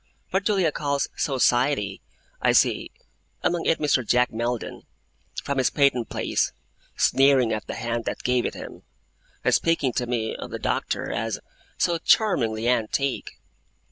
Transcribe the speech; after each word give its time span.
What 0.31 0.45
Julia 0.45 0.71
calls 0.71 1.07
'society', 1.15 2.01
I 2.41 2.53
see; 2.53 2.89
among 3.43 3.67
it 3.67 3.77
Mr. 3.77 4.03
Jack 4.03 4.33
Maldon, 4.33 4.81
from 5.43 5.59
his 5.59 5.69
Patent 5.69 6.09
Place, 6.09 6.51
sneering 6.97 7.53
at 7.53 7.67
the 7.67 7.75
hand 7.75 8.05
that 8.05 8.23
gave 8.23 8.47
it 8.47 8.55
him, 8.55 8.81
and 9.43 9.53
speaking 9.53 9.93
to 9.93 10.07
me 10.07 10.35
of 10.35 10.49
the 10.49 10.57
Doctor 10.57 11.11
as 11.11 11.37
'so 11.77 11.99
charmingly 11.99 12.67
antique'. 12.67 13.37